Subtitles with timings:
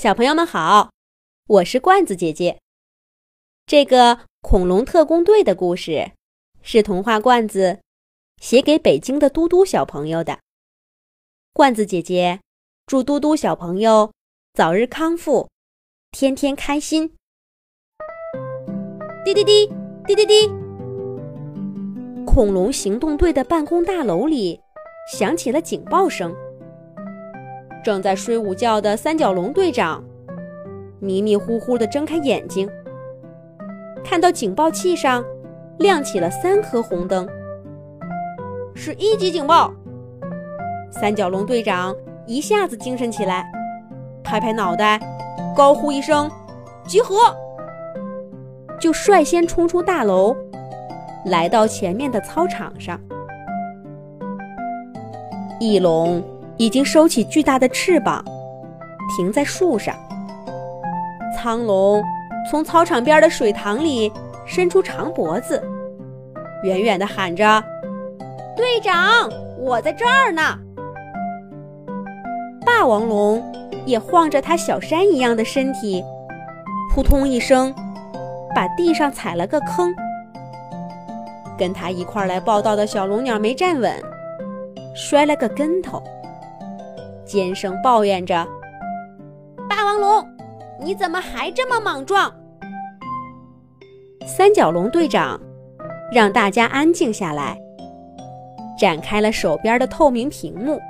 [0.00, 0.92] 小朋友们好，
[1.48, 2.60] 我是罐子姐姐。
[3.66, 6.12] 这个恐龙特工队的故事
[6.62, 7.80] 是童话罐子
[8.40, 10.38] 写给北京的嘟嘟小朋友的。
[11.52, 12.38] 罐子姐姐
[12.86, 14.12] 祝嘟嘟小朋友
[14.54, 15.48] 早日康复，
[16.12, 17.12] 天天开心。
[19.24, 19.66] 滴滴滴
[20.06, 20.46] 滴滴滴，
[22.24, 24.60] 恐龙行动队的办公大楼里
[25.12, 26.32] 响起了警报声。
[27.84, 30.02] 正在睡午觉的三角龙队长
[31.00, 32.68] 迷迷糊糊地睁开眼睛，
[34.04, 35.24] 看到警报器上
[35.78, 37.26] 亮起了三颗红灯，
[38.74, 39.72] 是一级警报。
[40.90, 41.94] 三角龙队长
[42.26, 43.48] 一下子精神起来，
[44.24, 45.00] 拍拍脑袋，
[45.56, 46.28] 高呼一声
[46.84, 47.14] “集合”，
[48.80, 50.36] 就率先冲出大楼，
[51.26, 53.00] 来到前面的操场上。
[55.60, 56.22] 翼龙。
[56.58, 58.22] 已经收起巨大的翅膀，
[59.16, 59.94] 停在树上。
[61.36, 62.02] 苍龙
[62.50, 64.12] 从操场边的水塘里
[64.44, 65.62] 伸出长脖子，
[66.64, 67.62] 远远地喊着
[68.56, 70.42] ：“队长，我在这儿呢！”
[72.66, 73.42] 霸王龙
[73.86, 76.04] 也晃着它小山一样的身体，
[76.92, 77.72] 扑通一声，
[78.54, 79.94] 把地上踩了个坑。
[81.56, 83.92] 跟他一块来报道的小龙鸟没站稳，
[84.94, 86.02] 摔了个跟头。
[87.28, 88.48] 尖声抱怨着
[89.68, 90.26] ：“霸王龙，
[90.80, 92.34] 你怎么还这么莽撞？”
[94.26, 95.38] 三角龙队长
[96.10, 97.58] 让大家安静下来，
[98.78, 100.80] 展开了手边的透明屏幕。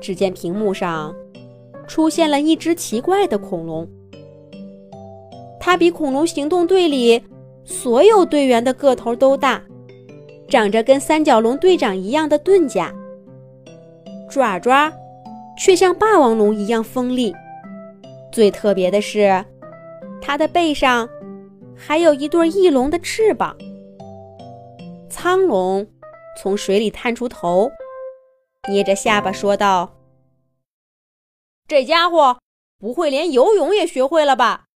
[0.00, 1.14] 只见屏幕上
[1.86, 3.86] 出现了一只奇怪的恐龙，
[5.60, 7.22] 它比恐龙行动队里
[7.64, 9.60] 所有队员的个头都大，
[10.48, 12.94] 长着跟三角龙队长一样的盾甲。
[14.28, 14.92] 爪爪
[15.58, 17.34] 却像霸王龙一样锋利，
[18.30, 19.44] 最特别的是，
[20.20, 21.08] 它的背上
[21.76, 23.56] 还有一对翼龙的翅膀。
[25.10, 25.86] 苍龙
[26.40, 27.70] 从水里探出头，
[28.68, 29.96] 捏着下巴说道
[31.66, 32.38] ：“这家伙
[32.78, 34.66] 不会连游泳也学会了吧？”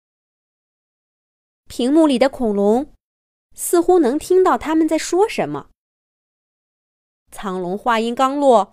[1.68, 2.92] 屏幕里的恐龙
[3.54, 5.68] 似乎能听到他们在说什么。
[7.30, 8.72] 苍龙话音刚落。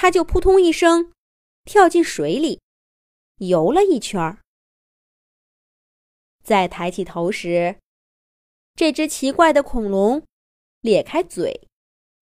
[0.00, 1.12] 他就扑通一声
[1.64, 2.60] 跳进水里，
[3.38, 4.38] 游了一圈儿。
[6.44, 7.80] 再抬起头时，
[8.76, 10.24] 这只奇怪的恐龙
[10.82, 11.68] 咧开嘴，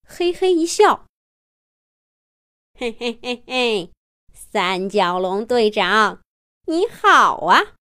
[0.09, 1.05] 嘿嘿一笑
[2.81, 3.93] ：“嘿嘿嘿嘿，
[4.33, 6.23] 三角龙队长，
[6.65, 7.77] 你好啊！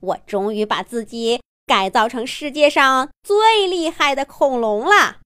[0.00, 5.20] 我终于把自己改造成世界上最厉害的恐龙了！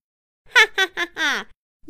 [0.47, 1.49] 哈哈哈哈！”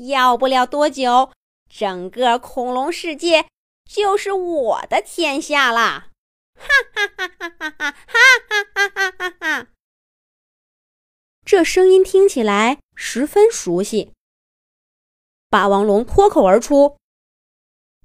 [0.09, 1.33] 要不了多久，
[1.69, 3.49] 整个恐龙世界
[3.85, 6.11] 就是我的天下啦！
[6.55, 7.91] 哈哈哈哈哈哈！
[7.91, 9.67] 哈哈哈哈哈！
[11.45, 14.13] 这声音听起来十分熟悉。
[15.51, 16.97] 霸王龙脱口而出：“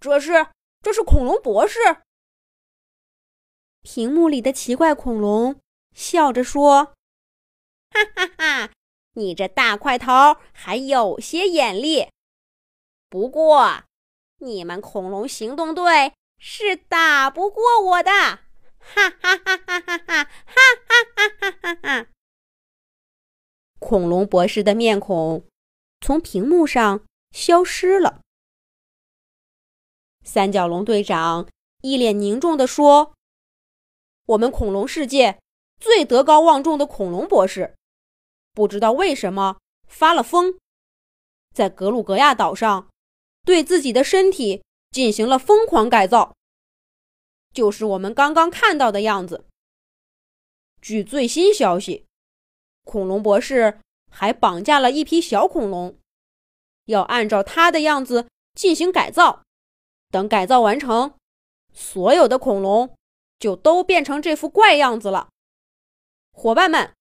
[0.01, 0.47] 这是，
[0.81, 1.79] 这是恐龙博士。”
[3.83, 5.61] 屏幕里的奇怪恐龙
[5.93, 6.95] 笑着说
[7.91, 8.71] ：“哈哈哈！”
[9.15, 10.11] 你这大块头
[10.51, 12.09] 还有些眼力，
[13.09, 13.83] 不过
[14.39, 18.11] 你们恐龙行动队是打不过我的！
[18.11, 20.23] 哈哈哈哈哈哈！
[20.25, 20.25] 哈
[20.85, 22.07] 哈哈哈哈哈！
[23.79, 25.45] 恐龙博士的面孔
[26.01, 28.21] 从屏幕上消失了。
[30.23, 31.47] 三角龙队长
[31.81, 33.13] 一脸凝重地说
[34.27, 35.39] ：“我们恐龙世界
[35.79, 37.75] 最德高望重的恐龙博士。”
[38.55, 40.57] 不知道为什么发了疯，
[41.53, 42.87] 在格鲁格亚岛上
[43.43, 46.33] 对自己的身体进行了疯狂改造，
[47.53, 49.45] 就是我们刚刚看到的样子。
[50.81, 52.05] 据最新消息，
[52.83, 53.79] 恐龙博士
[54.09, 55.97] 还绑架了一批小恐龙，
[56.85, 59.43] 要按照他的样子进行改造。
[60.11, 61.15] 等改造完成，
[61.73, 62.95] 所有的恐龙
[63.37, 65.27] 就都变成这副怪样子了。
[66.31, 66.93] 伙伴们！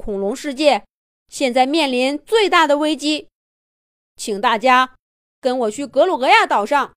[0.00, 0.86] 恐龙世界
[1.28, 3.28] 现在面临最大的危机，
[4.16, 4.96] 请大家
[5.42, 6.96] 跟我去格鲁格亚岛上，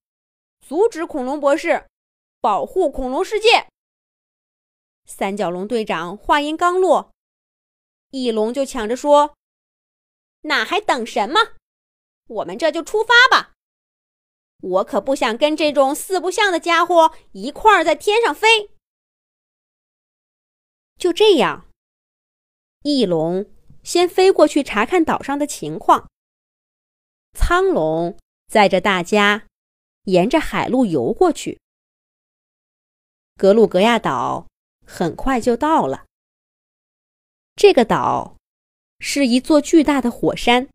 [0.66, 1.86] 阻止恐龙博士，
[2.40, 3.68] 保护恐龙世界。
[5.04, 7.12] 三角龙队长话音刚落，
[8.08, 9.36] 翼龙就抢着说
[10.40, 11.56] ：“那还等什么？
[12.26, 13.52] 我们这就出发吧！
[14.62, 18.70] 我可不想跟这种四不像的家伙一块儿在天上飞。”
[20.96, 21.66] 就这样。
[22.84, 23.46] 翼龙
[23.82, 26.10] 先飞过去查看岛上的情况。
[27.32, 29.46] 苍龙载着大家
[30.02, 31.58] 沿着海路游过去。
[33.36, 34.46] 格鲁格亚岛
[34.86, 36.04] 很快就到了。
[37.56, 38.36] 这个岛
[39.00, 40.68] 是一座巨大的火山，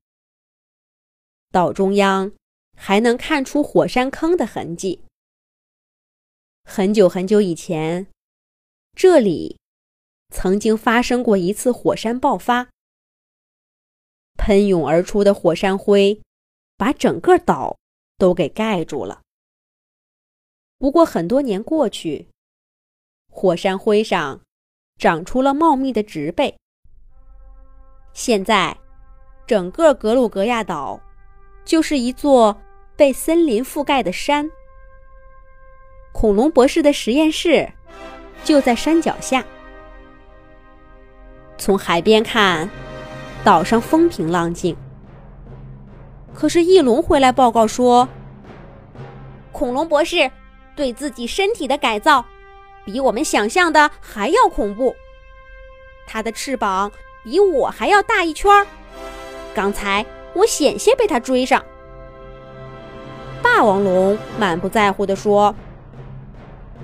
[1.51, 2.31] 岛中央
[2.75, 5.03] 还能看出火山坑的痕迹。
[6.63, 8.07] 很久很久以前，
[8.94, 9.59] 这里
[10.29, 12.67] 曾经发生过一次火山爆发，
[14.37, 16.21] 喷涌而出的火山灰
[16.77, 17.77] 把整个岛
[18.17, 19.21] 都给盖住了。
[20.77, 22.29] 不过很多年过去，
[23.29, 24.41] 火山灰上
[24.97, 26.55] 长出了茂密的植被。
[28.13, 28.77] 现在，
[29.45, 31.01] 整个格鲁格亚岛
[31.65, 32.55] 就是一座
[32.95, 34.49] 被森林覆盖的山。
[36.13, 37.69] 恐龙博士的实验室
[38.43, 39.45] 就在山脚下。
[41.59, 42.69] 从海边看，
[43.44, 44.75] 岛上风平浪静。
[46.33, 48.07] 可是翼龙回来报告说，
[49.51, 50.31] 恐龙博士
[50.73, 52.25] 对自己身体的改造
[52.85, 54.95] 比我们想象的还要恐怖。
[56.07, 56.89] 他的翅膀
[57.23, 58.65] 比我还要大一圈儿。
[59.53, 61.63] 刚才我险些被他追上。
[63.44, 65.53] 霸王龙满不在乎地说。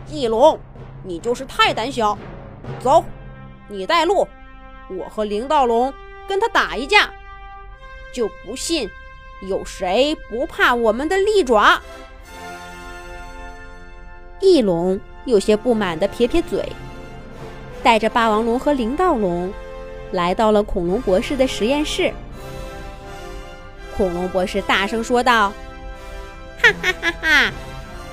[0.09, 0.59] 翼龙，
[1.03, 2.17] 你就是太胆小。
[2.79, 3.03] 走，
[3.67, 4.27] 你带路，
[4.89, 5.93] 我和灵道龙
[6.27, 7.09] 跟他打一架，
[8.13, 8.89] 就不信
[9.47, 11.81] 有谁不怕我们的利爪。
[14.39, 16.67] 翼龙有些不满地撇撇嘴，
[17.81, 19.51] 带着霸王龙和灵道龙
[20.11, 22.13] 来到了恐龙博士的实验室。
[23.97, 25.51] 恐龙博士大声说道
[26.61, 27.51] ：“哈哈哈哈，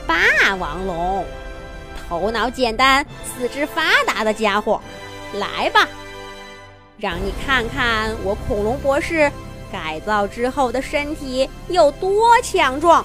[0.07, 1.25] 霸王龙！”
[2.09, 4.81] 头脑简单、四肢发达的家伙，
[5.35, 5.89] 来吧，
[7.03, 9.29] 让你看看我恐龙博士
[9.73, 13.05] 改造之后的身体有多强壮！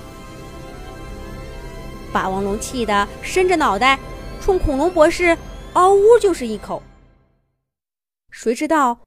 [2.13, 3.97] 霸王龙气得伸着脑袋，
[4.39, 5.35] 冲恐龙博士
[5.73, 6.83] 嗷呜就是一口。
[8.29, 8.99] 谁知道，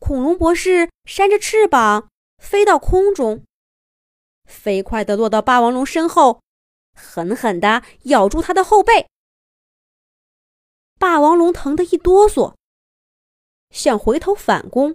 [0.00, 2.08] 恐龙博士扇着翅膀
[2.38, 3.44] 飞到空中，
[4.44, 6.40] 飞快地落到霸王龙身后，
[6.96, 9.06] 狠狠地咬住他的后背。
[10.98, 12.54] 霸王龙疼得一哆嗦，
[13.72, 14.94] 想回头反攻，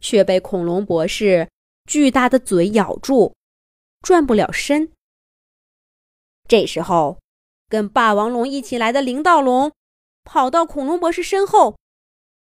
[0.00, 1.48] 却被恐龙博士
[1.84, 3.34] 巨大的嘴咬住，
[4.00, 4.90] 转不了身。
[6.48, 7.20] 这时候，
[7.68, 9.72] 跟霸王龙一起来的灵道龙
[10.24, 11.78] 跑到恐龙博士身后，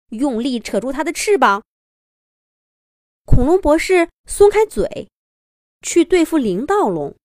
[0.09, 1.63] 用力扯住他的翅膀。
[3.25, 5.09] 恐龙博士松开嘴，
[5.81, 7.15] 去对付灵道龙。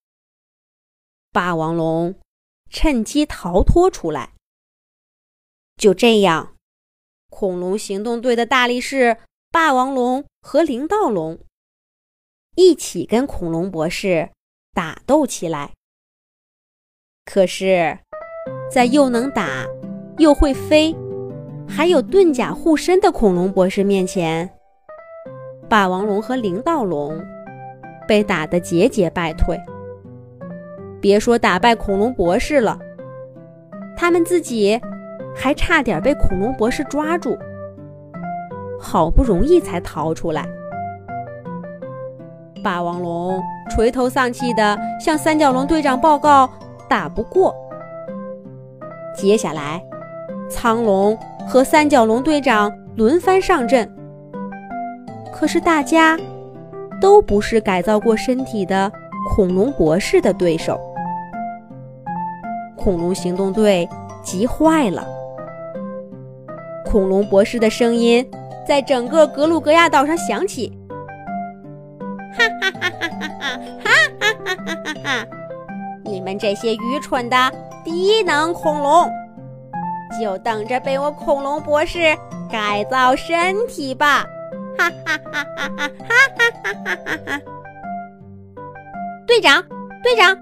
[1.30, 2.18] 霸王龙
[2.68, 4.34] 趁机逃脱出来。
[5.76, 6.53] 就这样，
[7.34, 9.16] 恐龙行动队的大力士
[9.50, 11.36] 霸王龙和灵道龙
[12.54, 14.30] 一起跟恐龙博士
[14.72, 15.72] 打斗起来。
[17.24, 17.98] 可是，
[18.70, 19.66] 在又能打
[20.18, 20.94] 又会飞，
[21.68, 24.48] 还有盾甲护身的恐龙博士面前，
[25.68, 27.20] 霸王龙和灵道龙
[28.06, 29.58] 被打得节节败退。
[31.00, 32.78] 别说打败恐龙博士了，
[33.96, 34.80] 他们自己。
[35.34, 37.36] 还差点被恐龙博士抓住，
[38.80, 40.46] 好不容易才逃出来。
[42.62, 46.48] 霸王龙垂头丧气地向三角龙队长报告
[46.88, 47.54] ：“打不过。”
[49.14, 49.82] 接下来，
[50.48, 53.86] 苍龙和三角龙队长轮番上阵，
[55.32, 56.18] 可是大家
[57.00, 58.90] 都不是改造过身体的
[59.28, 60.80] 恐龙博士的对手。
[62.76, 63.86] 恐龙行动队
[64.22, 65.13] 急坏了。
[66.94, 68.24] 恐龙博士的声音
[68.64, 70.72] 在整个格鲁格亚岛上响起
[72.38, 73.90] ：“哈哈哈哈哈哈！
[74.20, 75.26] 哈哈哈哈哈哈！
[76.04, 77.52] 你们这些愚蠢的
[77.84, 79.10] 低能恐龙，
[80.20, 82.16] 就等着被我恐龙博士
[82.48, 84.24] 改造身体吧！
[84.78, 85.90] 哈哈哈哈哈哈！
[86.38, 87.40] 哈哈哈哈！
[89.26, 89.60] 队长，
[90.00, 90.32] 队长，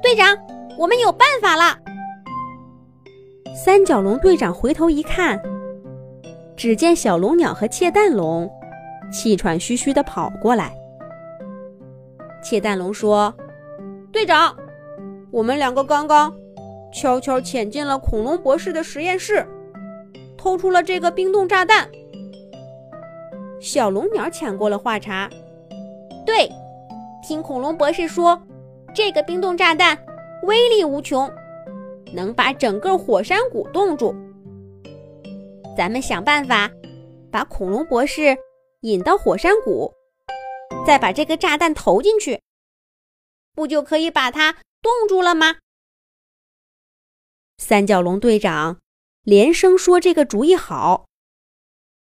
[0.00, 0.38] 队长，
[0.78, 1.76] 我们有办法了！”
[3.64, 5.36] 三角龙队长回头一看。
[6.56, 8.50] 只见小龙鸟和窃蛋龙
[9.12, 10.74] 气喘吁吁地跑过来。
[12.42, 13.32] 窃蛋龙说
[14.10, 14.56] ：“队长，
[15.30, 16.34] 我们两个刚刚
[16.92, 19.46] 悄悄潜进了恐龙博士的实验室，
[20.36, 21.88] 偷出了这个冰冻炸弹。”
[23.60, 25.28] 小龙鸟抢过了话茬
[26.24, 26.48] ：“对，
[27.22, 28.40] 听恐龙博士说，
[28.94, 29.98] 这个冰冻炸弹
[30.44, 31.30] 威力无穷，
[32.14, 34.14] 能把整个火山谷冻住。”
[35.76, 36.70] 咱们想办法
[37.30, 38.36] 把恐龙博士
[38.80, 39.92] 引到火山谷，
[40.86, 42.40] 再把这个炸弹投进去，
[43.52, 45.56] 不就可以把它冻住了吗？
[47.58, 48.78] 三角龙队长
[49.22, 51.06] 连声说：“这个主意好。”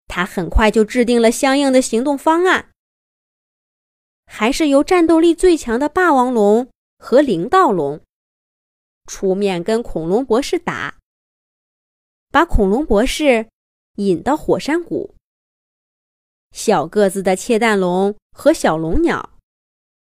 [0.07, 2.71] 他很快就制定了相应的行动方案，
[4.27, 8.03] 还是由战斗力最强的霸王龙和灵盗龙
[9.07, 10.99] 出面跟恐龙博士打，
[12.31, 13.49] 把恐龙博士
[13.97, 15.15] 引到火山谷。
[16.53, 19.39] 小个子的窃蛋龙和小龙鸟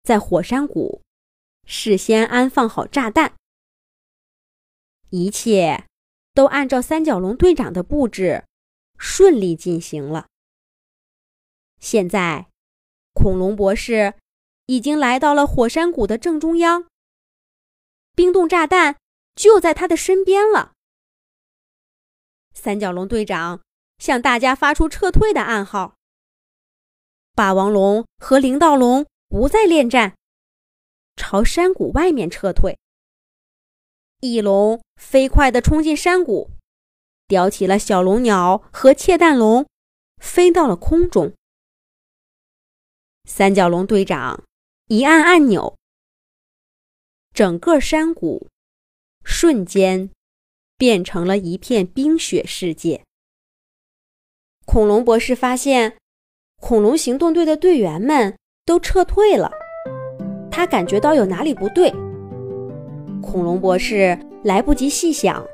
[0.02, 1.00] 在火山谷
[1.66, 3.34] 事先安放好炸弹，
[5.10, 5.86] 一切
[6.34, 8.44] 都按照三角龙队长的布置
[8.98, 10.26] 顺利进行了。
[11.78, 12.48] 现在，
[13.14, 14.14] 恐龙博士
[14.66, 16.86] 已经来到了火山谷的正中央，
[18.14, 18.96] 冰冻炸弹
[19.34, 20.72] 就在他的身边了。
[22.54, 23.62] 三角龙队长
[23.98, 25.96] 向大家发出撤退的暗号。
[27.34, 30.14] 霸王龙和灵盗龙不再恋战，
[31.16, 32.78] 朝山谷外面撤退。
[34.20, 36.50] 翼龙飞快地冲进山谷，
[37.26, 39.66] 叼起了小龙鸟和窃蛋龙，
[40.18, 41.34] 飞到了空中。
[43.24, 44.44] 三角龙队长
[44.86, 45.76] 一按按钮，
[47.32, 48.48] 整个山谷
[49.24, 50.10] 瞬间
[50.82, 53.02] 变成了一片冰雪世界。
[54.66, 55.92] 恐龙博士发现。
[56.60, 59.48] 恐龙行动队的队员们都撤退了，
[60.50, 61.92] 他感觉到有哪里不对。
[63.20, 65.44] 恐龙博士来不及细想，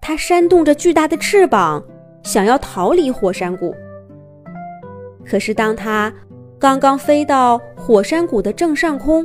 [0.00, 1.84] 他扇动着巨大的翅膀，
[2.24, 3.72] 想要逃离火山谷。
[5.24, 6.12] 可是，当他
[6.58, 9.24] 刚刚飞到火山谷的正上空，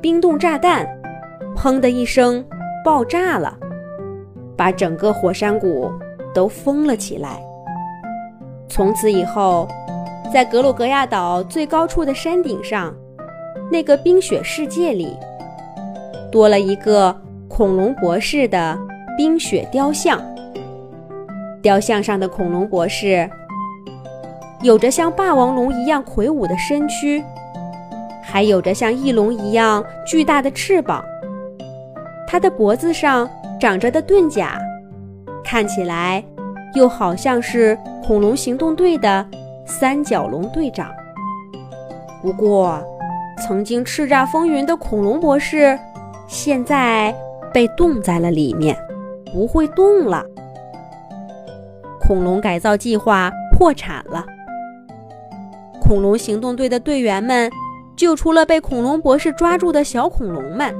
[0.00, 0.86] 冰冻炸弹
[1.56, 2.42] “砰”的一声
[2.82, 3.58] 爆炸了，
[4.60, 5.90] 把整个火山谷
[6.34, 7.40] 都封了起来。
[8.68, 9.66] 从此以后，
[10.30, 12.94] 在格鲁格亚岛最高处的山顶上，
[13.72, 15.16] 那个冰雪世界里，
[16.30, 17.16] 多了一个
[17.48, 18.78] 恐龙博士的
[19.16, 20.20] 冰雪雕像。
[21.62, 23.30] 雕像上的恐龙博士，
[24.60, 27.24] 有着像霸王龙一样魁梧的身躯，
[28.22, 31.02] 还有着像翼龙一样巨大的翅膀。
[32.28, 33.26] 它的脖子上
[33.60, 34.58] 长着的盾甲，
[35.44, 36.24] 看起来。
[36.74, 39.26] 又好像是恐龙行动队的
[39.66, 40.88] 三角龙队长。
[42.22, 42.80] 不过，
[43.44, 45.76] 曾经叱咤风云的恐龙博士，
[46.28, 47.12] 现在
[47.52, 48.76] 被冻在了里面，
[49.32, 50.24] 不会动了。
[52.00, 54.24] 恐龙改造计划破产了。
[55.82, 57.50] 恐龙行动队的队员们
[57.96, 60.72] 救出了被恐龙博士抓住的小恐龙们，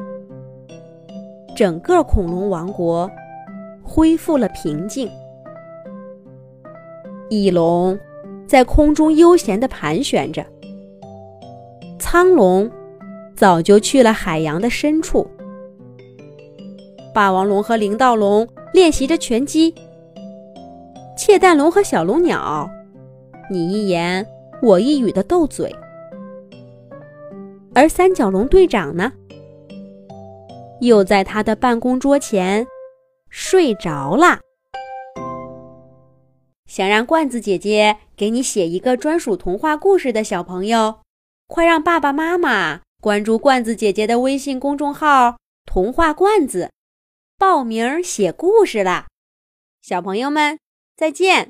[1.61, 3.11] 整个恐龙王国
[3.83, 5.11] 恢复了平静。
[7.29, 7.99] 翼龙
[8.47, 10.43] 在空中悠闲地盘旋着，
[11.99, 12.71] 苍龙
[13.37, 15.31] 早就去了海洋的深处。
[17.13, 19.75] 霸王龙和灵盗龙练习着拳击，
[21.15, 22.71] 窃蛋龙和小龙鸟
[23.51, 24.27] 你一言
[24.63, 25.71] 我一语的斗嘴，
[27.75, 29.13] 而三角龙队长呢，
[30.81, 32.67] 又在他的办公桌前
[33.29, 34.41] 睡着了。
[36.67, 41.01] 想让罐子姐姐给你写一个专属童话故事的小朋友，
[41.49, 46.71] 快让爸爸妈妈关注罐子姐姐的微信公众号“童话罐子”，
[47.37, 49.07] 报名写故事啦！
[49.83, 50.61] 小朋友们，
[50.97, 51.49] 再见。